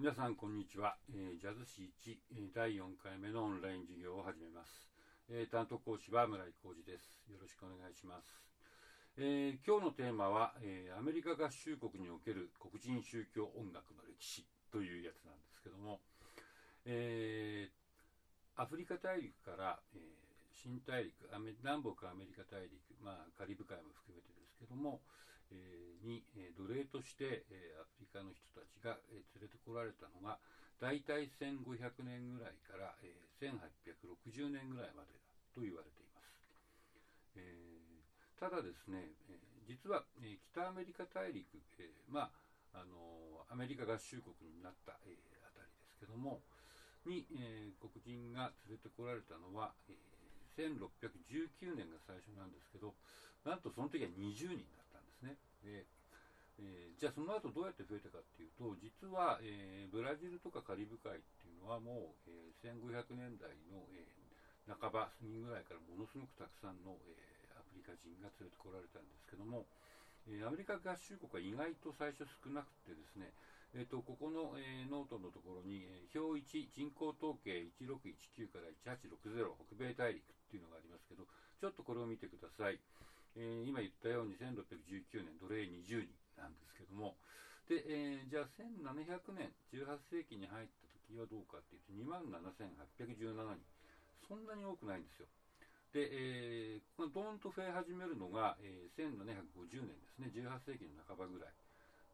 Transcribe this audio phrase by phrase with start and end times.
[0.00, 1.92] 皆さんこんにちは、えー、ジャズ史
[2.32, 4.88] 1、第4回目のオンライン授業を始めます、
[5.28, 7.20] えー、担当講師は村井浩二です。
[7.28, 8.24] よろしくお願いします、
[9.20, 16.00] え今日のテーマは、えアメリカ合衆国における黒人宗教音楽の歴史というやつなんですけども、
[16.88, 17.68] え
[18.56, 20.00] アフリカ大陸から、え
[20.56, 21.12] 新大陸
[21.60, 22.72] 南北アメリカ大陸、
[23.04, 25.04] まあ、カリブ海も含めてですけども、
[25.52, 30.40] えー、に、えー、奴隷として、えー、アフリカの人たちが、え連れてこられたのが
[30.80, 33.12] 大体1500年ぐらいから、え
[33.44, 35.20] 1860年ぐらいまでだ
[35.52, 36.32] と言われています、
[37.36, 38.00] え
[38.40, 39.36] ただですね、え
[39.68, 41.44] 実は、え北アメリカ大陸、
[41.78, 42.32] えま
[42.72, 45.12] ああのアメリカ合衆国になった、え
[45.44, 46.40] あたりですけども
[47.04, 49.92] に、え黒人が連れてこられたのは、え
[50.56, 52.92] 1619年が最初なんですけど
[53.44, 55.36] なんとその時は20人だったんですね。
[55.64, 55.86] で、
[56.60, 64.04] えー、じゃあその後どうやって増えたかっていうと実は、えー、ブラジルとかカリブ海っていうのはもう、えー、1500年代の、え
[64.70, 69.66] 半ば過ぎぐらいからものすごくたくさんの、えアフリカ人が連れてこられたんですけども
[70.28, 73.32] えアメリカ合衆国は意外と最初少なくてですね、
[73.72, 81.24] えーと、ここの、えー、ノートのところに、えー、表1人口統計1619から1860北米大陸っていうのがありますけど
[81.60, 82.78] ちょっとこれを見てください、
[83.36, 84.36] えー、今言ったように
[89.00, 93.56] 700年18世紀に入った時はどうかっていうと2万7817人。
[94.28, 95.26] そんなに多くないんですよ。
[95.92, 100.30] で、えー、このドーンと増え始めるのが、えー、1750年ですね。
[100.30, 101.54] 18世紀の半ばぐらい。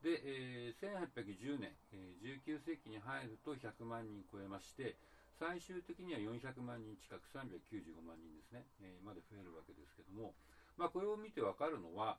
[0.07, 4.95] で、えー、1810年、えー、19世紀に入ると100万人超えまして
[5.41, 10.33] 最終的には400万人近く395万人ですね、えー、まで増えるわけですけども、
[10.77, 12.17] まあ、これを見てわかるのは、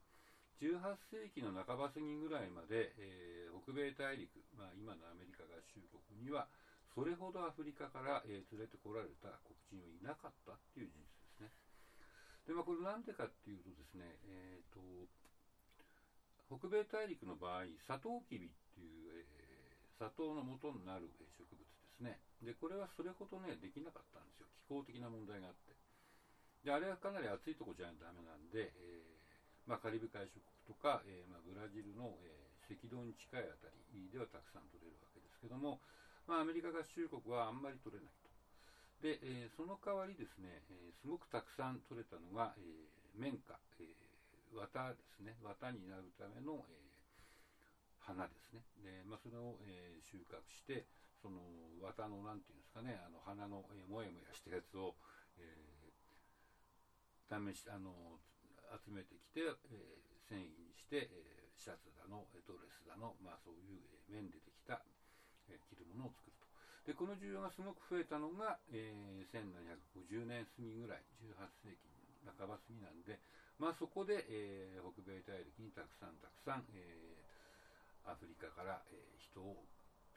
[0.58, 6.50] 18世紀の半ば過ぎぐらいまで、えー、北米大陸、まあ、今のアメリカ合衆国には、
[6.98, 11.54] それほどアフリカから、えー、連れてこられた黒人はいなかったっていう事実ですね。
[12.50, 14.82] で、まあ、これなんでかっていうとですね、えーと、
[16.50, 22.18] 北米大陸の場合、サトウキビっていう、えー、砂糖の元になる植物ですね。
[22.42, 24.48] で、これはそれほどね、できなかったんですよ。
[24.58, 25.76] 気候的な問題があって。
[26.66, 29.17] で、あれはかなり暑いとこじゃダメなんで、えー、
[29.68, 35.80] まあ、カリブ海諸国とか、えー、まあ、ブラジルの、え赤道に近いあたりではたくさん取れるわけですけども、
[36.28, 38.28] まあ、アメリカ合衆国はあんまり取れないと。
[39.00, 48.68] で、えー、その代わりですね、えー、すごくたくさん取れたのが、えー、綿花、えー、綿ですね、綿になるための、えー、花ですね。
[48.84, 50.84] で、まあ、それを、えー、収穫して、
[51.24, 51.40] その
[51.80, 54.96] 綿のなんていうんですかね、あの花の、えー、もやもやしたやつを、
[55.40, 58.20] えー、試し、あの、
[58.74, 63.80] 集めてきて、えー、繊維にして、えー、シャツだの、ドレスだの、まあそういう、
[64.10, 64.84] えー、綿でできた、
[65.48, 66.48] えー、着るものを作ると。
[66.88, 73.20] でこの需要がすごく増えたのが、えー、1750年過ぎぐらい18世紀半ば過ぎなんで、
[73.60, 79.68] まあ、そこで、えー、北米大陸にたくさんたくさん、えー、アフリカから、えー、人を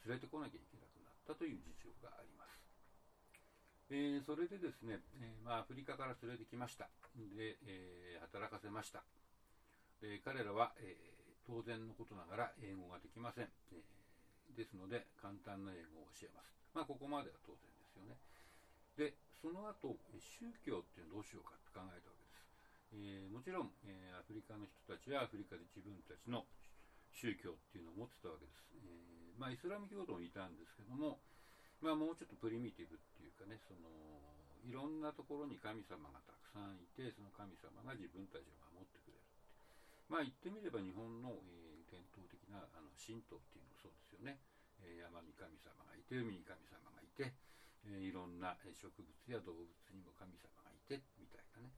[0.07, 2.70] 連れてこなきゃいけなくなったという事情があります。
[3.91, 6.87] えー、それでですね、えーまあ、アフリカから連れてきました。
[7.35, 9.03] で、えー、働かせました。
[10.01, 10.95] で彼らは、え、
[11.43, 13.51] 当然のことながら英語ができません。
[13.75, 13.83] え、
[14.55, 16.55] ですので、簡単な英語を教えます。
[16.71, 18.15] まあ、ここまでは当然ですよね。
[18.95, 22.47] で、その後、宗教っていうのはどうしようかって考えたわけです。
[22.95, 26.47] えー、もちろん、えー、アフリカの人たちはアフリカで自分たちの
[27.11, 28.71] 宗教っていうのを持ってたわけです。
[28.79, 31.19] えー、まあ、イスラム教徒もいたんですけども、
[31.81, 33.89] まあ、もうちょっとプリミティブっていうかね、その、
[34.65, 39.21] いろんなところに神様がたくさんいて、その神様が自分たちを守ってくれる
[40.11, 44.43] まあ、言ってみれば日本の、えー、伝統的なあの神道っていうのもそうですよね。
[44.83, 47.31] え山に神様がいて海に神様がいて、
[47.87, 51.71] えいろんな植物や動物にも神様がいてみたいなね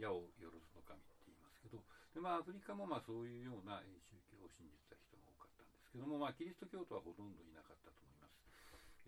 [0.00, 1.78] 矢をよろずの神って言いますけど
[2.12, 8.21] で、まあ、アフリカもまあそういうような宗教を信じてた人が多かったんですけども、まあ、キリスト教徒はほとんどいなかったと思います。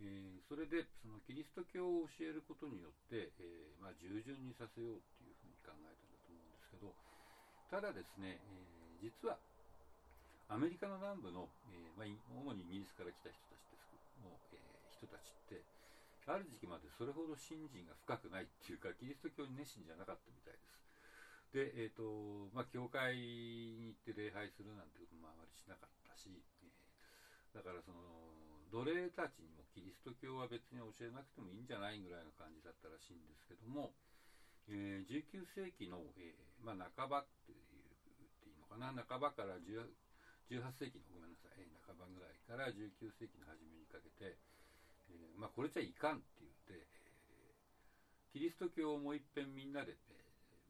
[0.00, 6.90] えー、それでそのキリスト教を教えることによって、えー、まあ、従順にさせようっていうふうに考えたんだと思うんですけど
[7.70, 9.38] ただですね、えー、実は
[10.50, 13.88] アメリカの南部の、えまあ、主にイギリスから来た人たちです
[14.20, 15.62] の、えー、人たちって
[16.26, 20.74] ある時期までそれほど信心が深くないっていうかキリスト教に熱心じゃなかったみたいです。
[21.52, 26.66] でえっ、とまあ教会に行って礼拝するなんてこともあまりしなかったし、え、
[27.54, 28.00] だからその
[28.74, 33.94] 奴隷たちにもキリスト教は別に教えなくてもいいんじゃないぐらいの感じだったらしいんですけども、
[34.66, 38.90] えー、19世紀の、えーまあ、半ばっていうっていいのかな？
[38.90, 39.78] 半ばから18
[40.74, 44.34] 世紀のごめんなさい半ばぐらいから19世紀の初めにかけて、
[45.06, 50.18] えー、まあ、これじゃいかんって言って、え、キリスト教をもう一遍みんなで、え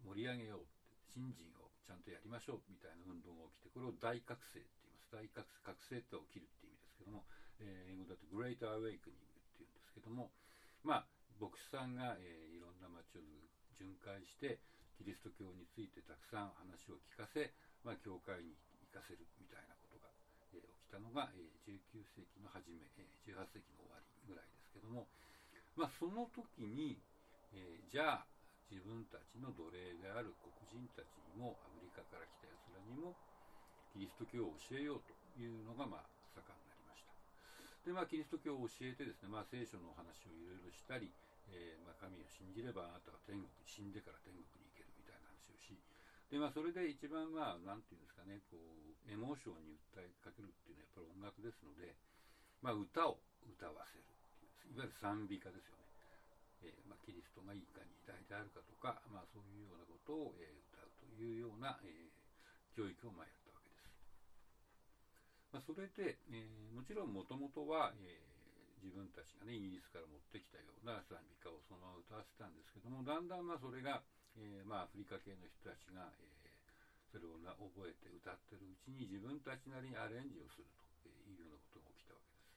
[0.04, 0.68] 盛り上げよう
[1.08, 5.08] 信心をちゃんとやりましょうみたいな運動が起きてこれを大覚醒って言います。
[5.08, 7.24] 大覚覚醒って起きるって意味ですけども、
[7.60, 10.30] えー、英語だとグレートアウェイクニングっていうんですけども
[10.82, 11.06] まあ
[11.38, 13.24] 牧師さんが、えー、いろんな町を
[13.76, 14.58] 巡回して
[14.96, 17.50] キリスト教についてたくさん話を聞かせ、
[17.82, 18.54] まあ、教会に
[18.86, 20.06] 行かせるみたいなことが、
[20.54, 25.10] えー、起きたのが、えー、19世紀の初め、えー、18世紀の終わりぐらいですけども、
[25.74, 27.02] まあ、その時に、
[27.50, 28.26] えー、じゃあ
[28.70, 33.14] 自分たちの奴隷である黒人たちにもアメリカから来たやつらにも
[33.92, 36.63] キリスト教を教えようというのがまあ盛ん
[37.84, 41.12] でまあキリスト教を教えてですね、まあ、聖書のお話をいろいろしたり、
[41.52, 45.76] えー、まあ、神を信じればあなたは天国に死んでから天国に行けるみたいな話をし
[46.32, 51.92] で、まあ、それで一番まあ何て言うんですかねこうエモーションに訴えかけるっていうのはやっぱり音楽ですので、
[52.64, 54.08] まあ、歌を歌わせる
[54.72, 55.84] いわゆる賛美歌ですよね
[56.64, 62.08] えー、まあ、キリストがいかに偉大であるかとか、まあ、そういうようなことを、えー、歌うというような、え、
[62.72, 63.43] 教育をまやったわけです。
[65.54, 68.18] まあ、それで、えもちろんもともとは、え
[68.82, 74.02] 自分たちがね、イギリスから持ってきたような賛美歌をそのまま歌わせたんですけども、だんだんまあそれが、
[74.34, 76.26] えまあ、アフリカ系の人たちが、え
[77.14, 80.66] それをな覚えて歌ってるうちに自分たちなりにアレンジをする
[81.06, 82.50] というようなことが起きたわけです。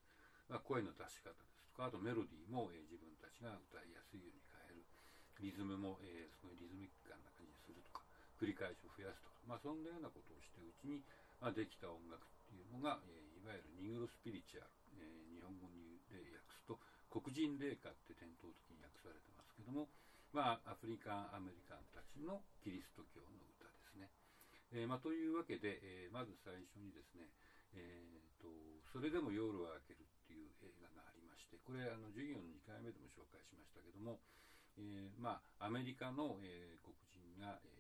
[0.50, 4.82] まあ、声の出し方ですとか、あとメロディーも、え自分たちが歌いやすいように変える。
[5.46, 8.02] リズムも、えー、すごいリズミックな感じにするとか、
[8.42, 11.06] 繰り返しを増やすとか、まあそんなようなことをしてるうちに、
[11.38, 15.68] まあ、できた音楽っいうのが、えー、いわゆるニグロスピリチュアル、えー、日本語
[16.12, 16.80] で訳すと、
[17.10, 19.90] 黒人霊歌って伝統的に訳されてますけども、
[20.32, 24.12] まあ、アフリカンアメリカンたちのキリスト教の歌ですね。
[24.76, 27.32] えーまあ、というわけで、えー、まず最初にですね、
[27.74, 28.52] えーと、
[28.92, 34.20] それでも夜は明けるっていう映画がありまして、これあの授業の2回目でも紹介しましたけども、
[34.78, 37.78] えー、まあ、アメリカの、えー、黒人が、えー、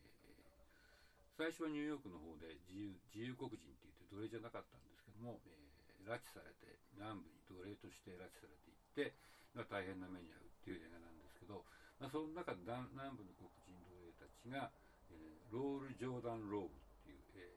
[1.37, 9.11] 最初はニューヨークの方で自由自由黒人って言って奴隷じゃなかったんですけども、えー、拉致されて南部に奴隷として拉致されていって、
[9.51, 11.67] まあ、大変な目に遭うっていう映画なんですけど、
[11.99, 12.87] まあ、その中で南
[13.19, 14.71] 部の黒人奴隷たちが、
[15.11, 17.51] えー、ロール・ジョーダン・ローブっていう、え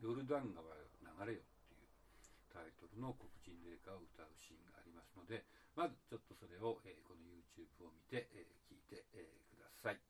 [0.00, 1.92] ー、ヨルダン川を流れよっていう
[2.48, 5.44] タイトルの黒人霊歌を歌うシーンがありますので、
[5.76, 10.00] まずちょっとそれを、えー、この YouTube を見て、えー、聞いて、えー、ください。